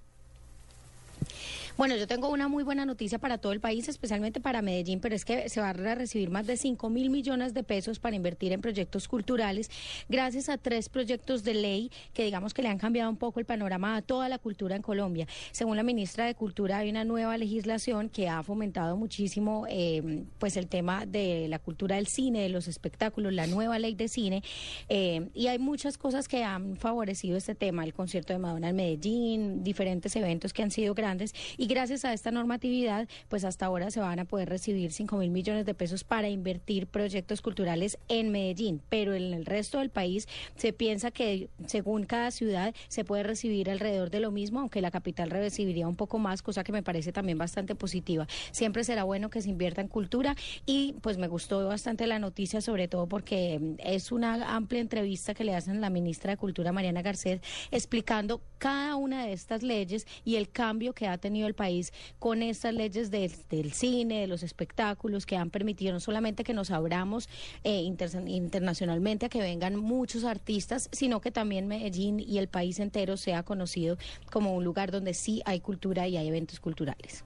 Bueno, 1.79 1.95
yo 1.95 2.07
tengo 2.07 2.27
una 2.27 2.49
muy 2.49 2.65
buena 2.65 2.85
noticia 2.85 3.19
para 3.19 3.37
todo 3.37 3.53
el 3.53 3.61
país, 3.61 3.87
especialmente 3.87 4.41
para 4.41 4.61
Medellín, 4.61 4.99
pero 4.99 5.15
es 5.15 5.23
que 5.23 5.47
se 5.47 5.61
van 5.61 5.87
a 5.87 5.95
recibir 5.95 6.29
más 6.29 6.45
de 6.45 6.57
5 6.57 6.89
mil 6.89 7.09
millones 7.09 7.53
de 7.53 7.63
pesos 7.63 7.99
para 7.99 8.17
invertir 8.17 8.51
en 8.51 8.59
proyectos 8.59 9.07
culturales, 9.07 9.71
gracias 10.09 10.49
a 10.49 10.57
tres 10.57 10.89
proyectos 10.89 11.45
de 11.45 11.53
ley 11.53 11.89
que 12.11 12.25
digamos 12.25 12.53
que 12.53 12.63
le 12.63 12.67
han 12.67 12.79
cambiado 12.79 13.09
un 13.09 13.15
poco 13.15 13.39
el 13.39 13.45
panorama 13.45 13.95
a 13.95 14.01
toda 14.01 14.27
la 14.27 14.39
cultura 14.39 14.75
en 14.75 14.81
Colombia. 14.81 15.25
Según 15.53 15.77
la 15.77 15.83
ministra 15.83 16.25
de 16.25 16.35
Cultura, 16.35 16.79
hay 16.79 16.89
una 16.89 17.05
nueva 17.05 17.37
legislación 17.37 18.09
que 18.09 18.27
ha 18.27 18.43
fomentado 18.43 18.97
muchísimo 18.97 19.65
eh, 19.69 20.25
pues 20.37 20.57
el 20.57 20.67
tema 20.67 21.05
de 21.05 21.47
la 21.47 21.59
cultura 21.59 21.95
del 21.95 22.07
cine, 22.07 22.41
de 22.41 22.49
los 22.49 22.67
espectáculos, 22.67 23.31
la 23.31 23.47
nueva 23.47 23.79
ley 23.79 23.95
de 23.95 24.09
cine, 24.09 24.43
eh, 24.89 25.29
y 25.33 25.47
hay 25.47 25.59
muchas 25.59 25.97
cosas 25.97 26.27
que 26.27 26.43
han 26.43 26.75
favorecido 26.75 27.37
este 27.37 27.55
tema, 27.55 27.85
el 27.85 27.93
concierto 27.93 28.33
de 28.33 28.39
Madonna 28.39 28.67
en 28.67 28.75
Medellín, 28.75 29.63
diferentes 29.63 30.13
eventos 30.17 30.51
que 30.51 30.61
han 30.61 30.71
sido 30.71 30.93
grandes 30.93 31.33
y 31.55 31.68
gracias 31.69 32.03
a 32.03 32.13
esta 32.13 32.31
normatividad, 32.31 33.07
pues 33.27 33.45
hasta 33.45 33.67
ahora 33.67 33.91
se 33.91 33.99
van 33.99 34.17
a 34.17 34.25
poder 34.25 34.49
recibir 34.49 34.91
5 34.91 35.15
mil 35.17 35.29
millones 35.29 35.67
de 35.67 35.75
pesos 35.75 36.03
para 36.03 36.27
invertir 36.27 36.87
proyectos 36.87 37.43
culturales 37.43 37.99
en 38.07 38.31
Medellín, 38.31 38.81
pero 38.89 39.13
en 39.13 39.33
el 39.33 39.45
resto 39.45 39.77
del 39.77 39.91
país 39.91 40.27
se 40.55 40.73
piensa 40.73 41.11
que 41.11 41.49
según 41.67 42.05
cada 42.05 42.31
ciudad 42.31 42.73
se 42.87 43.05
puede 43.05 43.21
recibir 43.21 43.69
alrededor 43.69 44.09
de 44.09 44.19
lo 44.19 44.31
mismo, 44.31 44.59
aunque 44.59 44.81
la 44.81 44.89
capital 44.89 45.29
recibiría 45.29 45.87
un 45.87 45.95
poco 45.95 46.17
más, 46.17 46.41
cosa 46.41 46.63
que 46.63 46.71
me 46.71 46.81
parece 46.81 47.11
también 47.11 47.37
bastante 47.37 47.75
positiva. 47.75 48.27
Siempre 48.51 48.83
será 48.83 49.03
bueno 49.03 49.29
que 49.29 49.43
se 49.43 49.49
invierta 49.49 49.81
en 49.81 49.89
cultura 49.89 50.35
y 50.65 50.95
pues 51.01 51.19
me 51.19 51.27
gustó 51.27 51.67
bastante 51.67 52.07
la 52.07 52.17
noticia, 52.17 52.61
sobre 52.61 52.87
todo 52.87 53.05
porque 53.05 53.59
mm, 53.59 53.75
es 53.77 54.11
una 54.11 54.55
amplia 54.55 54.81
entrevista 54.81 55.35
que 55.35 55.43
le 55.43 55.55
hacen 55.55 55.81
la 55.81 55.91
ministra 55.91 56.31
de 56.31 56.37
Cultura, 56.37 56.71
Mariana 56.71 57.03
Garcés, 57.03 57.41
explicando 57.69 58.41
cada 58.57 58.95
una 58.95 59.25
de 59.25 59.33
estas 59.33 59.61
leyes 59.61 60.07
y 60.25 60.37
el 60.37 60.49
cambio 60.49 60.93
que 60.93 61.07
ha 61.07 61.17
tenido 61.19 61.47
el 61.49 61.55
país 61.55 61.91
con 62.19 62.41
estas 62.41 62.73
leyes 62.73 63.11
del, 63.11 63.31
del 63.49 63.73
cine, 63.73 64.21
de 64.21 64.27
los 64.27 64.43
espectáculos, 64.43 65.25
que 65.25 65.35
han 65.35 65.49
permitido 65.49 65.91
no 65.91 65.99
solamente 65.99 66.43
que 66.43 66.53
nos 66.53 66.71
abramos 66.71 67.27
eh, 67.63 67.81
inter- 67.81 68.23
internacionalmente 68.27 69.25
a 69.25 69.29
que 69.29 69.39
vengan 69.41 69.75
muchos 69.75 70.23
artistas, 70.23 70.87
sino 70.91 71.19
que 71.19 71.31
también 71.31 71.67
Medellín 71.67 72.19
y 72.19 72.37
el 72.37 72.47
país 72.47 72.79
entero 72.79 73.17
sea 73.17 73.43
conocido 73.43 73.97
como 74.31 74.55
un 74.55 74.63
lugar 74.63 74.91
donde 74.91 75.13
sí 75.13 75.41
hay 75.45 75.59
cultura 75.59 76.07
y 76.07 76.15
hay 76.15 76.27
eventos 76.27 76.59
culturales. 76.59 77.25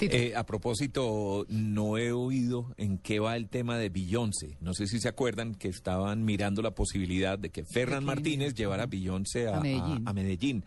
Eh, 0.00 0.34
a 0.36 0.44
propósito, 0.44 1.46
no 1.48 1.98
he 1.98 2.12
oído 2.12 2.74
en 2.76 2.98
qué 2.98 3.18
va 3.20 3.36
el 3.36 3.48
tema 3.48 3.78
de 3.78 3.88
Beyoncé. 3.88 4.56
No 4.60 4.74
sé 4.74 4.86
si 4.86 4.98
se 5.00 5.08
acuerdan 5.08 5.54
que 5.54 5.68
estaban 5.68 6.24
mirando 6.24 6.62
la 6.62 6.72
posibilidad 6.74 7.38
de 7.38 7.50
que 7.50 7.64
Ferran 7.64 8.04
Martínez 8.04 8.54
llevara 8.54 8.84
a 8.84 8.86
Beyoncé 8.86 9.48
a, 9.48 9.58
A 9.58 9.60
Medellín. 9.60 10.02
a- 10.06 10.10
a 10.10 10.12
Medellín. 10.12 10.64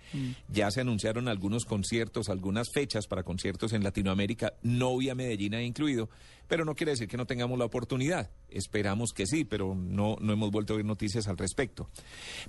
Ya 0.51 0.71
se 0.71 0.81
anunciaron 0.81 1.27
algunos 1.27 1.65
conciertos, 1.65 2.29
algunas 2.29 2.67
fechas 2.73 3.07
para 3.07 3.23
conciertos 3.23 3.73
en 3.73 3.83
Latinoamérica. 3.83 4.53
No 4.63 4.97
vi 4.97 5.09
a 5.09 5.15
Medellín 5.15 5.53
ahí 5.55 5.65
incluido, 5.65 6.09
pero 6.47 6.65
no 6.65 6.75
quiere 6.75 6.91
decir 6.91 7.07
que 7.07 7.17
no 7.17 7.25
tengamos 7.25 7.57
la 7.59 7.65
oportunidad. 7.65 8.31
Esperamos 8.49 9.11
que 9.13 9.25
sí, 9.27 9.45
pero 9.45 9.75
no, 9.75 10.15
no 10.19 10.33
hemos 10.33 10.49
vuelto 10.51 10.73
a 10.73 10.77
oír 10.77 10.85
noticias 10.85 11.27
al 11.27 11.37
respecto. 11.37 11.89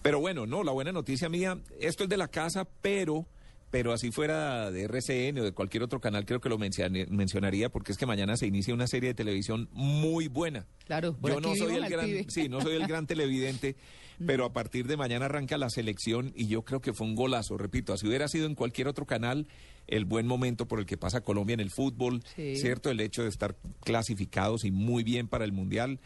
Pero 0.03 0.21
bueno, 0.21 0.47
no, 0.47 0.63
la 0.65 0.73
buena 0.73 0.93
noticia 0.93 1.29
mía, 1.29 1.59
esto 1.81 2.05
es 2.05 2.11
de 2.11 2.17
la 2.17 2.29
casa, 2.29 2.67
pero... 2.81 3.27
Pero 3.71 3.93
así 3.93 4.11
fuera 4.11 4.71
de 4.73 4.83
RCN 4.85 5.39
o 5.39 5.45
de 5.45 5.53
cualquier 5.53 5.85
otro 5.85 6.01
canal, 6.01 6.25
creo 6.27 6.41
que 6.41 6.49
lo 6.49 6.59
mencione- 6.59 7.07
mencionaría 7.09 7.69
porque 7.69 7.93
es 7.93 7.99
que 7.99 8.05
mañana 8.07 8.37
se 8.37 8.47
inicia 8.47 8.75
una 8.75 8.89
serie 8.89 9.11
de 9.11 9.15
televisión 9.15 9.69
muy 9.73 10.27
buena. 10.27 10.67
Claro, 10.87 11.17
Yo 11.23 11.41
no 11.41 11.55
soy 11.55 11.77
el 11.77 11.89
gran, 11.89 12.07
pibe. 12.07 12.27
sí, 12.29 12.49
no 12.49 12.61
soy 12.61 12.75
el 12.75 12.89
gran 12.89 13.07
televidente, 13.07 13.77
pero 14.27 14.45
a 14.45 14.53
partir 14.53 14.89
de 14.89 14.97
mañana 14.97 15.27
arranca 15.27 15.57
la 15.57 15.71
selección 15.71 16.33
y 16.35 16.49
yo 16.49 16.63
creo 16.63 16.81
que 16.81 16.93
fue 16.93 17.07
un 17.07 17.15
golazo, 17.15 17.57
repito, 17.59 17.93
así 17.93 18.09
hubiera 18.09 18.27
sido 18.27 18.47
en 18.47 18.57
cualquier 18.57 18.89
otro 18.89 19.07
canal 19.07 19.47
el 19.87 20.05
buen 20.05 20.27
momento 20.27 20.67
por 20.67 20.81
el 20.81 20.87
que 20.87 20.97
pasa 20.97 21.21
Colombia 21.21 21.55
en 21.55 21.61
el 21.61 21.71
fútbol, 21.71 22.23
Sí. 22.37 22.57
cierto, 22.57 22.91
el 22.91 23.01
hecho 23.01 23.23
de 23.23 23.29
estar 23.29 23.57
clasificados 23.85 24.65
y 24.65 24.71
muy 24.71 25.03
bien 25.05 25.29
para 25.29 25.45
el 25.45 25.53
mundial. 25.53 26.01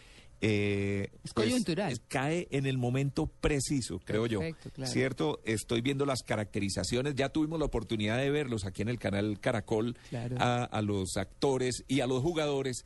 Eh, 0.46 1.08
Es 1.24 1.32
coyuntural. 1.32 1.90
es- 1.92 2.02
cae 2.06 2.48
en 2.50 2.66
el 2.66 2.76
momento 2.76 3.26
preciso, 3.26 3.98
creo 4.04 4.24
Perfecto, 4.28 4.68
yo. 4.68 4.72
claro. 4.74 4.92
Cierto, 4.92 5.40
estoy 5.44 5.80
viendo 5.80 6.04
las 6.04 6.22
caracterizaciones, 6.22 7.14
ya 7.14 7.30
tuvimos 7.30 7.58
la 7.58 7.64
oportunidad 7.64 8.18
de 8.18 8.28
verlos 8.30 8.64
aquí 8.66 8.82
en 8.82 8.88
el 8.90 8.98
canal 8.98 9.40
Caracol, 9.40 9.96
Claro. 10.10 10.36
a, 10.38 10.64
a 10.64 10.82
los 10.82 11.16
actores 11.16 11.84
y 11.88 12.00
a 12.00 12.06
los 12.06 12.22
jugadores. 12.22 12.84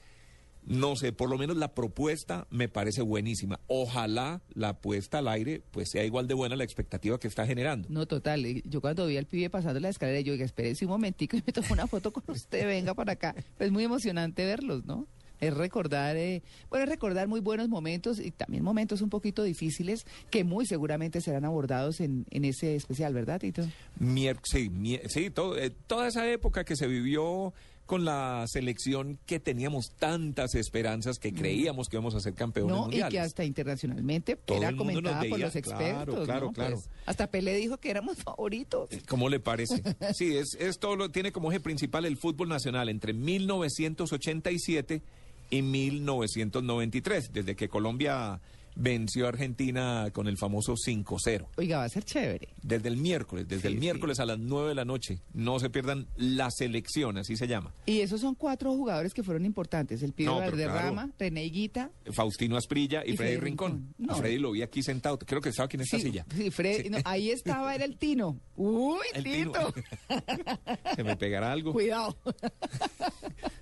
No 0.65 0.97
sé, 0.97 1.13
por 1.13 1.31
lo 1.31 1.39
menos 1.39 1.57
la 1.57 1.73
propuesta 1.75 2.47
me 2.51 2.69
parece 2.69 3.01
buenísima. 3.01 3.59
Ojalá 3.69 4.43
la 4.53 4.79
puesta 4.81 5.19
al 5.19 5.29
aire 5.29 5.63
pues 5.71 5.89
sea 5.91 6.05
igual 6.05 6.27
de 6.29 6.35
buena 6.35 6.57
la 6.57 6.65
expectativa 6.65 7.19
que 7.19 7.27
está 7.27 7.47
generando. 7.47 7.89
No, 7.91 8.07
total. 8.07 8.45
Yo 8.65 8.81
cuando 8.83 9.07
vi 9.07 9.17
al 9.17 9.25
pibe 9.27 9.49
pasando 9.49 9.81
la 9.81 9.89
escalera, 9.89 10.21
yo, 10.21 10.33
oiga, 10.35 10.45
espérese 10.45 10.85
un 10.85 10.91
momentico 10.91 11.37
y 11.39 11.43
me 11.47 11.53
tomo 11.53 11.69
una 11.73 11.87
foto 11.87 12.13
con 12.13 12.23
usted, 12.29 12.67
venga 12.67 12.93
para 12.95 13.13
acá. 13.15 13.35
Pues 13.57 13.71
muy 13.71 13.85
emocionante 13.85 14.45
verlos, 14.45 14.85
¿no? 14.85 15.07
Es 15.41 15.55
recordar, 15.55 16.17
eh, 16.17 16.43
bueno, 16.71 16.85
es 16.85 16.91
recordar 16.91 17.29
muy 17.29 17.41
buenos 17.41 17.69
momentos 17.69 18.19
y 18.21 18.31
también 18.31 18.65
momentos 18.65 19.03
un 19.03 19.11
poquito 19.11 19.43
difíciles 19.43 20.05
que 20.31 20.45
muy 20.45 20.67
seguramente 20.67 21.21
serán 21.21 21.45
abordados 21.45 22.01
en, 22.01 22.27
en 22.31 22.45
ese 22.45 22.75
especial, 22.75 23.15
¿verdad, 23.15 23.41
Tito? 23.41 23.63
Mier- 24.01 24.39
sí, 24.45 24.69
mier- 24.71 25.09
sí 25.09 25.31
todo, 25.31 25.57
eh, 25.59 25.71
toda 25.87 26.09
esa 26.09 26.29
época 26.31 26.65
que 26.65 26.77
se 26.77 26.87
vivió 26.87 27.53
con 27.87 28.05
la 28.05 28.45
selección 28.49 29.19
que 29.25 29.41
teníamos 29.41 29.93
tantas 29.99 30.55
esperanzas 30.57 31.17
que 31.19 31.33
creíamos 31.33 31.89
que 31.89 31.97
íbamos 31.97 32.15
a 32.15 32.21
ser 32.21 32.35
campeones 32.35 32.71
No, 32.71 32.81
y 32.81 32.83
mundiales. 32.83 33.11
que 33.13 33.19
hasta 33.21 33.45
internacionalmente 33.47 34.37
Todo 34.37 34.59
era 34.59 34.77
comentada 34.77 35.21
por 35.21 35.39
los 35.41 35.53
claro, 35.53 35.59
expertos. 35.59 36.25
claro, 36.27 36.47
¿no? 36.49 36.53
claro. 36.53 36.75
Pues, 36.77 36.91
hasta 37.07 37.31
Pelé 37.31 37.55
dijo 37.57 37.79
que 37.79 37.89
éramos 37.91 38.19
favoritos. 38.19 38.91
¿Cómo 39.09 39.31
le 39.31 39.41
parece? 39.41 39.83
Sí, 40.13 40.37
es, 40.37 40.55
es 40.61 40.79
todo 40.79 40.97
lo, 40.97 41.11
tiene 41.11 41.33
como 41.33 41.51
eje 41.51 41.61
principal 41.61 42.05
el 42.05 42.19
fútbol 42.19 42.51
nacional 42.51 42.91
entre 42.91 43.15
1987 43.15 45.03
y 45.51 45.63
1993, 45.63 47.33
desde 47.33 47.57
que 47.57 47.69
Colombia 47.69 48.41
venció 48.81 49.27
a 49.27 49.31
Argentina 49.31 50.09
con 50.13 50.29
el 50.29 50.39
famoso 50.39 50.75
5-0. 50.77 51.49
Oiga, 51.57 51.79
va 51.79 51.85
a 51.85 51.89
ser 51.89 52.05
chévere. 52.05 52.51
Desde 52.63 52.89
el 52.89 52.97
miércoles, 52.97 53.49
desde 53.49 53.63
Sí, 53.63 53.75
el 53.75 53.81
miércoles 53.81 54.19
sí. 54.19 54.23
a 54.23 54.27
las 54.27 54.39
9 54.39 54.69
de 54.69 54.75
la 54.77 54.85
noche. 54.85 55.19
No 55.35 55.59
se 55.59 55.69
pierdan 55.69 56.07
la 56.15 56.49
selección, 56.53 57.19
así 57.19 57.37
se 57.37 57.49
llama. 57.49 57.75
Y 57.87 58.03
esos 58.03 58.21
son 58.21 58.37
cuatro 58.37 58.73
jugadores 58.77 59.15
que 59.15 59.25
fueron 59.25 59.45
importantes. 59.45 60.01
El 60.05 60.13
Pío 60.13 60.31
No, 60.31 60.39
pero 60.39 60.51
Valderrama, 60.53 61.03
claro. 61.07 61.13
René 61.19 61.45
Higuita. 61.47 61.91
Faustino 62.13 62.57
Asprilla 62.57 63.03
y, 63.05 63.15
Y 63.15 63.17
Freddy 63.17 63.33
Freddy 63.33 63.45
Rincón. 63.47 63.73
Rincón. 63.73 63.95
No. 63.99 64.15
Freddy 64.15 64.39
lo 64.39 64.53
vi 64.53 64.63
aquí 64.63 64.81
sentado, 64.85 65.19
creo 65.19 65.41
que 65.41 65.49
estaba 65.49 65.65
aquí 65.67 65.77
en 65.77 65.81
esta 65.81 65.97
Sí, 65.99 66.03
silla. 66.05 66.25
sí, 66.31 66.89
no, 66.89 66.99
ahí 67.05 67.31
estaba, 67.33 67.75
era 67.75 67.85
el 67.85 67.97
Tino. 67.97 68.39
Uy, 68.57 68.99
El 69.13 69.25
Tito. 69.25 69.73
Tino. 69.73 69.85
Se 70.95 71.03
me 71.03 71.17
pegará 71.17 71.51
algo. 71.51 71.73
Cuidado. 71.73 72.17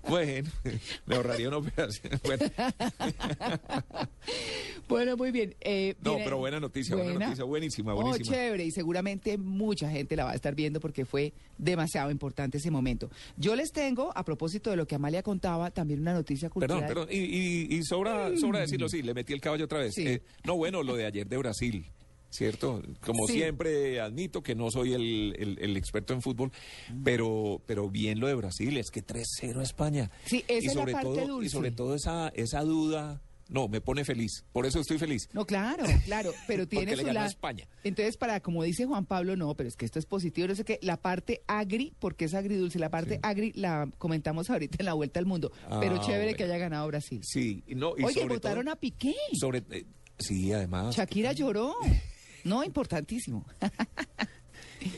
Bueno, 0.09 0.49
le 1.07 1.17
ahorraría 1.17 1.49
una 1.49 1.59
operación. 1.59 2.13
Bueno, 2.25 2.45
Bueno, 4.89 5.17
muy 5.17 5.31
bien. 5.33 5.55
Eh, 5.61 5.95
No, 6.03 6.17
pero 6.19 6.39
buena 6.39 6.61
noticia, 6.61 6.95
buena 6.95 7.15
noticia, 7.27 7.45
buenísima, 7.45 7.93
Oh, 7.95 8.03
buenísima. 8.03 8.37
chévere, 8.37 8.65
y 8.65 8.71
seguramente 8.71 9.37
mucha 9.37 9.91
gente 9.91 10.15
la 10.17 10.25
va 10.25 10.31
a 10.33 10.35
estar 10.35 10.55
viendo 10.55 10.79
porque 10.81 11.05
fue 11.05 11.33
demasiado 11.59 12.11
importante 12.11 12.59
ese 12.59 12.71
momento. 12.71 13.11
Yo 13.37 13.57
les 13.57 13.73
tengo, 13.73 14.13
a 14.17 14.25
propósito 14.25 14.71
de 14.71 14.77
lo 14.77 14.87
que 14.87 14.95
Amalia 14.95 15.23
contaba, 15.23 15.71
también 15.71 16.01
una 16.01 16.13
noticia 16.15 16.49
cultural. 16.51 16.87
perdón, 16.87 17.07
perdón. 17.07 17.09
Y, 17.11 17.25
y- 17.75 17.77
y 17.79 17.83
sobra, 17.83 18.37
sobra 18.37 18.61
decirlo, 18.61 18.89
sí, 18.89 19.03
le 19.03 19.13
metí 19.15 19.33
el 19.33 19.41
caballo 19.41 19.65
otra 19.65 19.81
vez. 19.81 19.95
Sí. 19.95 20.07
Eh, 20.07 20.23
no, 20.45 20.57
bueno, 20.57 20.83
lo 20.83 20.95
de 20.97 21.07
ayer 21.07 21.27
de 21.27 21.37
Brasil. 21.37 21.85
¿Cierto? 22.31 22.83
Como 23.01 23.27
Sí. 23.27 23.35
siempre 23.35 24.01
admito 24.01 24.43
que 24.43 24.55
no 24.55 24.71
soy 24.71 24.93
el, 24.93 25.35
el- 25.39 25.59
el 25.61 25.77
experto 25.77 26.13
en 26.13 26.21
fútbol, 26.23 26.51
pero, 27.05 27.63
pero 27.67 27.89
bien 27.89 28.21
lo 28.21 28.27
de 28.27 28.35
Brasil, 28.35 28.77
es 28.77 28.91
que 28.91 29.03
3-0 29.05 29.61
a 29.61 29.63
España. 29.63 30.11
Sí, 30.27 30.45
esa 30.49 30.53
y 30.55 30.57
es 30.59 30.65
la 30.67 30.73
sobre 30.75 30.93
parte 30.93 31.09
todo, 31.09 31.27
dulce. 31.27 31.47
Y 31.47 31.51
sobre 31.51 31.71
todo 31.71 31.95
esa, 31.95 32.29
esa 32.35 32.61
duda, 32.63 33.23
no, 33.49 33.69
me 33.69 33.81
pone 33.81 34.05
feliz. 34.05 34.45
Por 34.53 34.67
eso 34.67 34.81
estoy 34.81 34.99
feliz. 34.99 35.29
No, 35.33 35.47
claro, 35.47 35.85
claro, 36.05 36.33
pero 36.49 36.67
tiene 36.69 36.97
su 36.97 37.05
ganó 37.07 37.21
a 37.21 37.23
la- 37.23 37.27
España. 37.27 37.67
Entonces, 37.85 38.17
para, 38.17 38.41
como 38.41 38.65
dice 38.65 38.85
Juan 38.87 39.07
Pablo, 39.07 39.37
no, 39.37 39.55
pero 39.55 39.69
es 39.69 39.77
que 39.77 39.87
esto 39.87 39.99
es 40.01 40.05
positivo, 40.07 40.49
no 40.49 40.55
sé 40.57 40.65
qué, 40.65 40.79
la 40.83 40.97
parte 41.01 41.43
agri, 41.47 41.95
porque 42.01 42.25
es 42.27 42.35
agridulce, 42.35 42.79
la 42.81 42.91
parte 42.91 43.15
Sí. 43.15 43.21
agri 43.23 43.53
la 43.55 43.89
comentamos 43.99 44.51
ahorita 44.51 44.77
en 44.81 44.87
la 44.87 44.95
vuelta 44.95 45.21
al 45.21 45.27
mundo, 45.27 45.53
Ah, 45.71 45.79
pero 45.81 45.99
chévere 45.99 46.25
bueno. 46.25 46.37
que 46.39 46.45
haya 46.45 46.59
ganado 46.59 46.87
Brasil. 46.89 47.21
Sí, 47.23 47.63
no, 47.69 47.95
y 47.97 48.03
Oye, 48.05 48.15
sobre 48.23 48.35
votaron 48.35 48.65
todo- 48.65 48.75
a 48.75 48.77
Piqué. 48.77 49.15
Sobre, 49.41 49.63
eh, 49.71 49.87
sí, 50.19 50.53
además. 50.53 50.97
Shakira 50.97 51.33
lloró. 51.33 51.75
No, 52.47 52.65
importantísimo. 52.65 53.45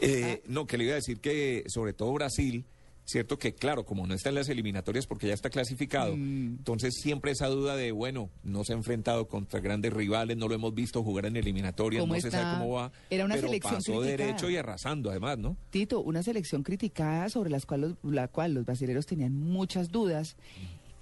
Eh, 0.02 0.42
no, 0.46 0.66
que 0.66 0.76
le 0.76 0.84
iba 0.84 0.92
a 0.92 0.96
decir 0.96 1.18
que 1.20 1.64
sobre 1.68 1.94
todo 1.94 2.12
Brasil, 2.12 2.66
cierto 3.06 3.38
que 3.38 3.54
claro, 3.54 3.86
como 3.86 4.06
no 4.06 4.12
está 4.12 4.28
en 4.28 4.34
las 4.34 4.50
eliminatorias 4.50 5.06
porque 5.06 5.28
ya 5.28 5.32
está 5.34 5.48
clasificado, 5.48 6.14
Mm. 6.14 6.56
entonces 6.58 6.94
siempre 7.00 7.30
esa 7.30 7.46
duda 7.46 7.74
de, 7.74 7.90
bueno, 7.92 8.28
no 8.42 8.64
se 8.64 8.74
ha 8.74 8.76
enfrentado 8.76 9.28
contra 9.28 9.60
grandes 9.60 9.92
rivales, 9.94 10.36
no 10.36 10.46
lo 10.46 10.54
hemos 10.54 10.74
visto 10.74 11.02
jugar 11.02 11.24
en 11.24 11.36
eliminatorias, 11.36 12.02
¿Cómo 12.02 12.14
no 12.14 12.20
se 12.20 12.28
está? 12.28 12.42
sabe 12.42 12.58
cómo 12.58 12.74
va, 12.74 12.92
Era 13.08 13.24
una 13.24 13.36
pero 13.36 13.46
selección 13.48 13.74
pasó 13.76 13.92
criticada. 14.00 14.16
derecho 14.26 14.50
y 14.50 14.56
arrasando 14.56 15.10
además, 15.10 15.38
¿no? 15.38 15.56
Tito, 15.70 16.00
una 16.02 16.22
selección 16.22 16.62
criticada 16.62 17.30
sobre 17.30 17.48
las 17.48 17.64
cual 17.64 17.80
los, 17.80 17.94
la 18.02 18.28
cual 18.28 18.52
los 18.52 18.66
brasileños 18.66 19.06
tenían 19.06 19.32
muchas 19.40 19.90
dudas. 19.90 20.36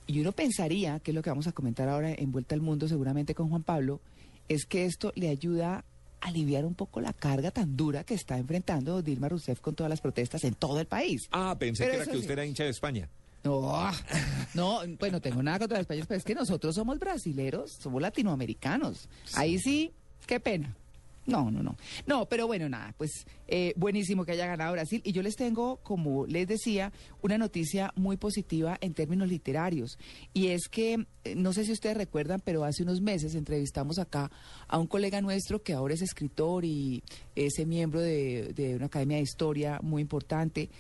Y 0.07 0.21
uno 0.21 0.31
pensaría, 0.31 1.01
que 1.01 1.11
es 1.11 1.15
lo 1.17 1.23
que 1.23 1.31
vamos 1.31 1.49
a 1.49 1.53
comentar 1.53 1.89
ahora 1.89 2.13
en 2.13 2.31
Vuelta 2.31 2.55
al 2.55 2.61
Mundo, 2.61 2.87
seguramente 2.87 3.35
con 3.35 3.49
Juan 3.49 3.65
Pablo, 3.65 4.01
es 4.49 4.65
que 4.67 4.85
esto 4.85 5.11
le 5.17 5.29
ayuda 5.29 5.85
aliviar 6.21 6.65
un 6.65 6.75
poco 6.75 7.01
la 7.01 7.13
carga 7.13 7.51
tan 7.51 7.77
dura 7.77 8.05
que 8.05 8.15
está 8.15 8.39
enfrentando 8.39 9.03
Dilma 9.03 9.29
Rousseff 9.29 9.61
con 9.61 9.75
todas 9.75 9.91
las 9.91 10.01
protestas 10.01 10.45
en 10.45 10.55
todo 10.55 10.81
el 10.81 10.87
país. 10.87 11.29
Ah, 11.33 11.57
pensé 11.59 11.85
Pero 11.85 11.91
que 11.91 11.97
era 11.97 12.05
que 12.07 12.13
sí. 12.13 12.19
usted 12.19 12.33
era 12.33 12.45
hincha 12.47 12.65
de 12.65 12.71
España. 12.71 13.09
No, 13.45 13.91
no, 14.55 14.81
bueno, 14.99 15.21
tengo 15.21 15.43
nada 15.43 15.61
contra 15.61 15.79
los 15.79 15.83
españoles, 15.83 16.07
pero 16.09 16.19
es 16.19 16.25
que 16.25 16.35
nosotros 16.35 16.75
somos 16.75 16.99
brasileros, 16.99 17.71
somos 17.73 18.03
latinoamericanos. 18.03 19.09
Ahí 19.35 19.59
sí, 19.59 19.93
qué 20.27 20.41
pena. 20.41 20.75
No, 21.27 21.51
no, 21.51 21.63
no. 21.63 21.77
No, 22.07 22.29
pero 22.29 22.47
bueno, 22.47 22.69
nada, 22.69 22.95
pues 22.97 23.27
eh, 23.49 23.73
buenísimo 23.77 24.25
que 24.25 24.33
haya 24.33 24.47
ganado 24.47 24.73
Brasil. 24.73 25.03
Y 25.05 25.13
yo 25.13 25.23
les 25.23 25.35
tengo, 25.35 25.79
como 25.83 26.25
les 26.27 26.47
decía, 26.47 26.93
una 27.21 27.37
noticia 27.37 27.93
muy 27.97 28.17
positiva 28.17 28.79
en 28.81 28.95
términos 28.95 29.29
literarios. 29.29 29.99
Y 30.33 30.49
es 30.49 30.69
que, 30.69 31.07
eh, 31.25 31.35
no 31.35 31.53
sé 31.53 31.65
si 31.65 31.73
ustedes 31.73 31.97
recuerdan, 31.97 32.41
pero 32.45 32.65
hace 32.65 32.85
unos 32.85 33.01
meses 33.01 33.35
entrevistamos 33.35 33.99
acá 33.99 34.31
a 34.69 34.79
un 34.79 34.87
colega 34.87 35.21
nuestro 35.21 35.63
que 35.63 35.73
ahora 35.73 35.95
es 35.95 36.03
escritor 36.03 36.65
y 36.65 37.03
es 37.35 37.55
miembro 37.67 38.01
de, 38.01 38.53
de 38.55 38.77
una 38.77 38.87
academia 38.87 39.17
de 39.17 39.25
historia 39.25 39.81
muy 39.83 40.03
importante 40.03 40.71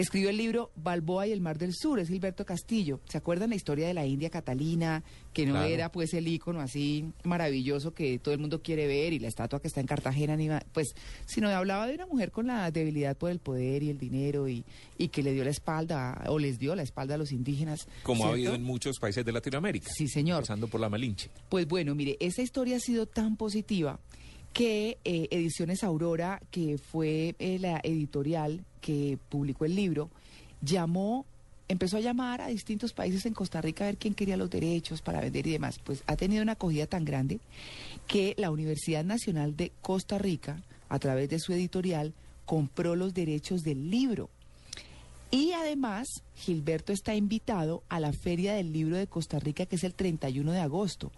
que 0.00 0.04
escribió 0.04 0.30
el 0.30 0.38
libro 0.38 0.70
Balboa 0.76 1.26
y 1.26 1.32
el 1.32 1.40
Mar 1.42 1.58
del 1.58 1.74
Sur, 1.74 2.00
es 2.00 2.08
Gilberto 2.08 2.46
Castillo. 2.46 3.00
¿Se 3.06 3.18
acuerdan 3.18 3.50
la 3.50 3.56
historia 3.56 3.86
de 3.86 3.92
la 3.94 4.06
India 4.06 4.30
Catalina? 4.30 5.02
Que 5.34 5.44
no 5.44 5.52
Claro. 5.52 5.66
era 5.68 5.92
pues 5.92 6.14
el 6.14 6.26
ícono 6.26 6.60
así 6.60 7.04
maravilloso 7.24 7.92
que 7.92 8.18
todo 8.18 8.32
el 8.32 8.40
mundo 8.40 8.62
quiere 8.62 8.86
ver 8.86 9.12
y 9.12 9.18
la 9.18 9.28
estatua 9.28 9.60
que 9.60 9.68
está 9.68 9.80
en 9.80 9.86
Cartagena, 9.86 10.36
ni 10.36 10.48
pues, 10.72 10.94
sino 11.26 11.48
hablaba 11.50 11.86
de 11.86 11.94
una 11.94 12.06
mujer 12.06 12.30
con 12.30 12.46
la 12.46 12.70
debilidad 12.70 13.16
por 13.16 13.30
el 13.30 13.40
poder 13.40 13.82
y 13.82 13.90
el 13.90 13.98
dinero 13.98 14.48
y, 14.48 14.64
y 14.96 15.08
que 15.08 15.22
le 15.22 15.32
dio 15.32 15.44
la 15.44 15.50
espalda 15.50 16.24
o 16.28 16.38
les 16.38 16.58
dio 16.58 16.74
la 16.74 16.82
espalda 16.82 17.16
a 17.16 17.18
los 17.18 17.30
indígenas. 17.32 17.86
Como 18.02 18.24
ha 18.26 18.30
habido 18.30 18.54
en 18.54 18.62
muchos 18.62 18.98
países 18.98 19.24
de 19.24 19.32
Latinoamérica. 19.32 19.90
Sí, 19.94 20.08
señor. 20.08 20.40
Pasando 20.40 20.66
por 20.68 20.80
la 20.80 20.88
Malinche. 20.88 21.30
Pues 21.50 21.68
bueno, 21.68 21.94
mire, 21.94 22.16
esa 22.20 22.40
historia 22.42 22.76
ha 22.78 22.80
sido 22.80 23.04
tan 23.06 23.36
positiva 23.36 24.00
que 24.52 24.98
eh, 25.04 25.28
Ediciones 25.30 25.84
Aurora, 25.84 26.40
que 26.50 26.78
fue 26.78 27.34
eh, 27.38 27.58
la 27.58 27.80
editorial 27.82 28.64
que 28.80 29.18
publicó 29.28 29.64
el 29.64 29.74
libro, 29.74 30.10
llamó, 30.62 31.24
empezó 31.68 31.96
a 31.96 32.00
llamar 32.00 32.40
a 32.40 32.48
distintos 32.48 32.92
países 32.92 33.26
en 33.26 33.34
Costa 33.34 33.60
Rica 33.60 33.84
a 33.84 33.88
ver 33.88 33.96
quién 33.96 34.14
quería 34.14 34.36
los 34.36 34.50
derechos 34.50 35.02
para 35.02 35.20
vender 35.20 35.46
y 35.46 35.52
demás. 35.52 35.78
Pues 35.82 36.02
ha 36.06 36.16
tenido 36.16 36.42
una 36.42 36.52
acogida 36.52 36.86
tan 36.86 37.04
grande 37.04 37.40
que 38.06 38.34
la 38.38 38.50
Universidad 38.50 39.04
Nacional 39.04 39.56
de 39.56 39.72
Costa 39.80 40.18
Rica, 40.18 40.62
a 40.88 40.98
través 40.98 41.28
de 41.28 41.38
su 41.38 41.52
editorial, 41.52 42.12
compró 42.44 42.96
los 42.96 43.14
derechos 43.14 43.62
del 43.62 43.90
libro. 43.90 44.28
Y 45.30 45.52
además, 45.52 46.08
Gilberto 46.34 46.92
está 46.92 47.14
invitado 47.14 47.84
a 47.88 48.00
la 48.00 48.12
Feria 48.12 48.54
del 48.54 48.72
Libro 48.72 48.96
de 48.96 49.06
Costa 49.06 49.38
Rica, 49.38 49.64
que 49.64 49.76
es 49.76 49.84
el 49.84 49.94
31 49.94 50.50
de 50.50 50.58
agosto. 50.58 51.12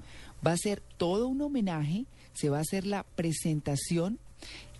Va 0.47 0.53
a 0.53 0.59
ser 0.59 0.83
todo 0.99 1.29
un 1.29 1.41
homenaje, 1.41 2.05
se 2.33 2.49
va 2.49 2.59
a 2.59 2.63
hacer 2.63 2.87
la 2.87 3.03
presentación, 3.03 4.19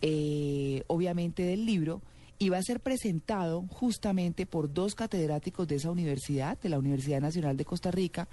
eh, 0.01 0.83
obviamente, 0.87 1.43
del 1.43 1.67
libro, 1.67 2.03
y 2.43 2.49
va 2.49 2.59
a 2.59 2.63
ser 2.63 2.81
presentado 2.81 3.65
justamente 3.69 4.47
por 4.47 4.73
dos 4.73 4.97
catedráticos 4.97 5.69
de 5.69 5.77
esa 5.77 5.93
universidad, 5.93 6.59
de 6.61 6.71
la 6.71 6.79
Universidad 6.81 7.21
Nacional 7.21 7.57
de 7.57 7.65
Costa 7.65 7.93
Rica, 7.93 8.27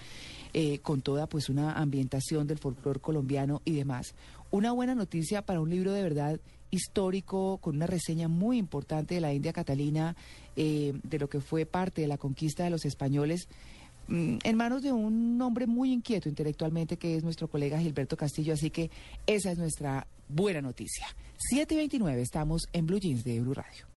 eh, 0.51 0.79
con 0.79 1.03
toda 1.03 1.27
pues 1.27 1.47
una 1.47 1.73
ambientación 1.73 2.47
del 2.47 2.57
folclore 2.57 2.99
colombiano 2.99 3.61
y 3.65 3.73
demás. 3.73 4.15
Una 4.49 4.71
buena 4.71 4.95
noticia 4.95 5.43
para 5.43 5.61
un 5.61 5.69
libro 5.69 5.93
de 5.93 6.01
verdad 6.01 6.39
histórico, 6.71 7.59
con 7.59 7.75
una 7.75 7.85
reseña 7.85 8.27
muy 8.27 8.57
importante 8.57 9.13
de 9.13 9.21
la 9.21 9.31
India 9.31 9.53
Catalina, 9.53 10.15
eh, 10.55 10.93
de 11.03 11.19
lo 11.19 11.29
que 11.29 11.39
fue 11.39 11.67
parte 11.67 12.01
de 12.01 12.07
la 12.07 12.17
conquista 12.17 12.63
de 12.63 12.71
los 12.71 12.85
españoles, 12.85 13.47
en 14.09 14.57
manos 14.57 14.81
de 14.81 14.91
un 14.91 15.41
hombre 15.41 15.67
muy 15.67 15.91
inquieto 15.91 16.29
intelectualmente, 16.29 16.97
que 16.97 17.15
es 17.15 17.23
nuestro 17.23 17.47
colega 17.47 17.79
Gilberto 17.79 18.17
Castillo. 18.17 18.53
Así 18.53 18.69
que 18.69 18.89
esa 19.27 19.51
es 19.51 19.57
nuestra 19.57 20.07
buena 20.27 20.61
noticia. 20.61 21.07
7 21.37 21.73
y 21.73 21.77
29, 21.77 22.21
estamos 22.21 22.63
en 22.73 22.85
Blue 22.85 22.99
Jeans 22.99 23.23
de 23.23 23.39
Blue 23.39 23.53
Radio. 23.53 23.89